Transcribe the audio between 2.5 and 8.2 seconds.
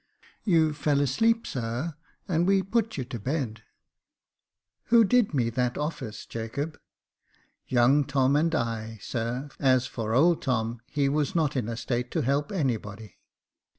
put you to bed." Who did me that office, Jacob?"" Young